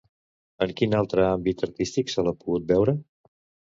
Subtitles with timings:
[0.65, 3.01] En quin altre àmbit artístic se l'ha pogut veure?